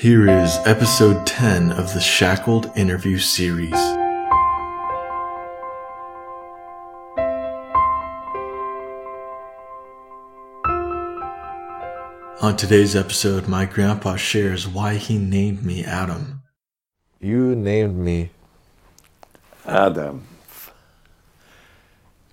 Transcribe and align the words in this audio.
Here 0.00 0.28
is 0.30 0.58
episode 0.64 1.26
10 1.26 1.72
of 1.72 1.92
the 1.92 1.98
Shackled 1.98 2.70
interview 2.76 3.18
series. 3.18 3.74
On 12.40 12.54
today's 12.56 12.94
episode, 12.94 13.48
my 13.48 13.64
grandpa 13.64 14.14
shares 14.14 14.68
why 14.68 14.94
he 14.94 15.18
named 15.18 15.64
me 15.64 15.84
Adam. 15.84 16.42
You 17.18 17.56
named 17.56 17.96
me. 17.96 18.30
Adam. 19.66 20.24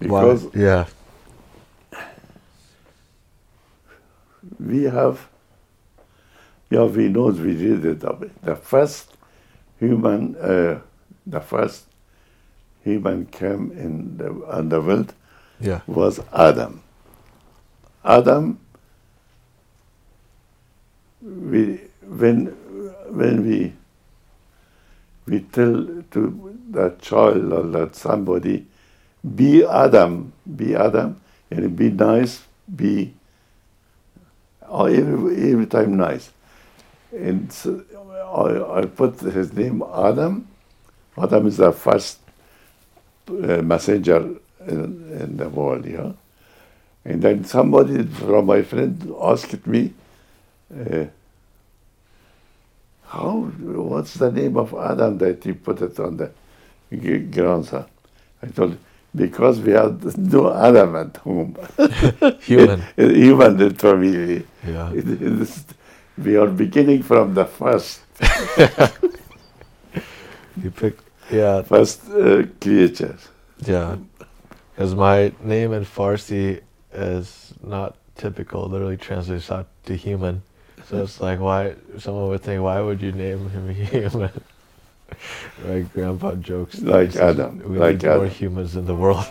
Why- 0.00 0.38
yeah. 0.54 0.84
we 4.60 4.82
have, 4.82 5.26
yeah, 6.74 6.82
we 6.84 7.08
know 7.08 7.26
we 7.26 7.54
did 7.54 7.84
it. 7.84 8.00
The 8.42 8.56
first 8.56 9.16
human, 9.78 10.34
uh, 10.36 10.80
the 11.24 11.40
first 11.40 11.84
human 12.82 13.26
came 13.26 13.70
in 13.78 14.16
the, 14.16 14.28
on 14.50 14.68
the 14.68 14.80
world 14.80 15.14
Yeah. 15.60 15.80
was 15.86 16.20
Adam. 16.32 16.82
Adam, 18.04 18.58
we, 21.22 21.80
when, 22.02 22.46
when 23.08 23.46
we, 23.48 23.72
we 25.26 25.40
tell 25.40 26.02
to 26.10 26.58
that 26.70 27.00
child 27.00 27.52
or 27.52 27.62
that 27.78 27.94
somebody, 27.94 28.66
be 29.34 29.64
Adam, 29.64 30.32
be 30.56 30.74
Adam, 30.74 31.20
and 31.50 31.76
be 31.76 31.90
nice, 31.90 32.42
be 32.74 33.14
oh, 34.68 34.86
every, 34.86 35.52
every 35.52 35.66
time 35.66 35.96
nice. 35.96 36.30
And 37.14 37.52
so 37.52 37.82
I, 38.34 38.80
I 38.80 38.86
put 38.86 39.20
his 39.20 39.52
name 39.52 39.82
Adam. 39.82 40.48
Adam 41.16 41.46
is 41.46 41.58
the 41.58 41.72
first 41.72 42.18
uh, 43.28 43.62
messenger 43.62 44.36
in, 44.66 45.18
in 45.20 45.36
the 45.36 45.48
world, 45.48 45.86
yeah. 45.86 46.12
And 47.04 47.22
then 47.22 47.44
somebody 47.44 48.02
from 48.04 48.46
my 48.46 48.62
friend 48.62 49.14
asked 49.20 49.66
me, 49.66 49.92
uh, 50.74 51.04
how, 53.06 53.42
what's 53.60 54.14
the 54.14 54.32
name 54.32 54.56
of 54.56 54.74
Adam 54.74 55.18
that 55.18 55.44
you 55.46 55.54
put 55.54 55.82
it 55.82 55.98
on 56.00 56.16
the 56.16 56.30
g- 56.90 57.18
grandson? 57.18 57.84
I 58.42 58.46
told 58.48 58.72
him, 58.72 58.80
because 59.14 59.60
we 59.60 59.72
have 59.72 60.16
no 60.18 60.52
Adam 60.52 60.96
at 60.96 61.16
home. 61.18 61.56
Human. 62.42 62.82
Human 62.96 63.74
family. 63.74 64.44
Yeah. 64.66 64.92
It 64.92 65.06
we 66.18 66.36
are 66.36 66.46
beginning 66.46 67.02
from 67.02 67.34
the 67.34 67.44
first, 67.44 68.00
You 70.62 70.70
picked. 70.70 71.02
Yeah. 71.30 71.62
first 71.62 72.08
uh, 72.10 72.44
creature. 72.60 73.16
Yeah. 73.66 73.96
Because 74.74 74.94
my 74.94 75.32
name 75.42 75.72
in 75.72 75.84
Farsi 75.84 76.60
is 76.92 77.54
not 77.62 77.96
typical. 78.16 78.68
Literally 78.68 78.96
translates 78.96 79.50
out 79.50 79.66
to 79.86 79.96
human. 79.96 80.42
So 80.88 81.02
it's 81.02 81.20
like, 81.20 81.40
why? 81.40 81.74
Someone 81.98 82.28
would 82.28 82.42
think, 82.42 82.62
why 82.62 82.80
would 82.80 83.00
you 83.00 83.12
name 83.12 83.48
him 83.50 83.68
human? 83.74 84.30
my 85.66 85.80
grandpa 85.80 86.34
jokes. 86.36 86.80
Like 86.80 87.08
he 87.08 87.12
says, 87.12 87.38
Adam, 87.38 87.62
We 87.68 87.78
like 87.78 88.02
need 88.02 88.08
more 88.08 88.26
humans 88.26 88.76
in 88.76 88.84
the 88.84 88.94
world. 88.94 89.24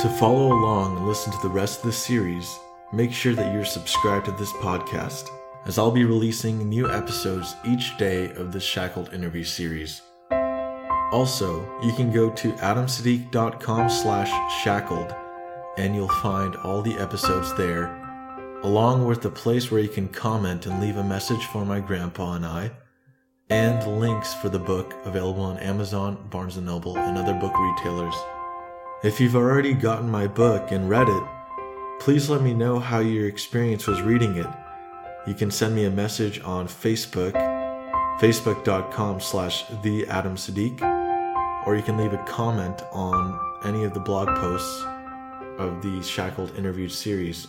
To 0.00 0.08
follow 0.20 0.52
along 0.52 0.98
and 0.98 1.06
listen 1.08 1.32
to 1.32 1.38
the 1.42 1.48
rest 1.48 1.80
of 1.80 1.86
the 1.86 1.92
series, 1.92 2.58
make 2.92 3.12
sure 3.12 3.34
that 3.34 3.52
you're 3.52 3.64
subscribed 3.64 4.26
to 4.26 4.32
this 4.32 4.52
podcast, 4.54 5.28
as 5.66 5.78
I'll 5.78 5.90
be 5.90 6.04
releasing 6.04 6.68
new 6.68 6.90
episodes 6.90 7.54
each 7.66 7.96
day 7.98 8.30
of 8.32 8.52
the 8.52 8.60
Shackled 8.60 9.12
interview 9.12 9.44
series. 9.44 10.02
Also, 11.10 11.60
you 11.82 11.92
can 11.94 12.12
go 12.12 12.30
to 12.30 12.52
adamsiddiq.com 12.52 13.88
slash 13.88 14.62
shackled 14.62 15.14
and 15.78 15.94
you'll 15.94 16.08
find 16.08 16.56
all 16.56 16.82
the 16.82 16.98
episodes 16.98 17.54
there, 17.54 17.94
along 18.62 19.06
with 19.06 19.24
a 19.24 19.30
place 19.30 19.70
where 19.70 19.80
you 19.80 19.88
can 19.88 20.08
comment 20.08 20.66
and 20.66 20.80
leave 20.80 20.96
a 20.96 21.04
message 21.04 21.44
for 21.46 21.64
my 21.64 21.80
grandpa 21.80 22.34
and 22.34 22.44
I, 22.44 22.70
and 23.48 24.00
links 24.00 24.34
for 24.34 24.48
the 24.48 24.58
book 24.58 24.94
available 25.04 25.44
on 25.44 25.58
Amazon, 25.58 26.26
Barnes 26.30 26.56
& 26.56 26.58
Noble, 26.58 26.98
and 26.98 27.16
other 27.16 27.34
book 27.34 27.54
retailers. 27.56 28.14
If 29.04 29.20
you've 29.20 29.36
already 29.36 29.72
gotten 29.72 30.10
my 30.10 30.26
book 30.26 30.72
and 30.72 30.90
read 30.90 31.08
it, 31.08 31.22
please 32.00 32.30
let 32.30 32.42
me 32.42 32.54
know 32.54 32.78
how 32.78 33.00
your 33.00 33.26
experience 33.26 33.86
was 33.86 34.00
reading 34.02 34.36
it. 34.36 34.46
You 35.26 35.34
can 35.34 35.50
send 35.50 35.74
me 35.74 35.84
a 35.84 35.90
message 35.90 36.40
on 36.40 36.66
Facebook, 36.66 37.32
facebook.com 38.20 39.20
slash 39.20 39.64
the 39.82 40.06
Adam 40.08 40.36
or 41.66 41.76
you 41.76 41.82
can 41.82 41.98
leave 41.98 42.12
a 42.12 42.24
comment 42.24 42.82
on 42.92 43.38
any 43.64 43.84
of 43.84 43.92
the 43.92 44.00
blog 44.00 44.28
posts 44.38 44.84
of 45.58 45.82
the 45.82 46.02
Shackled 46.02 46.54
interviewed 46.56 46.92
series. 46.92 47.48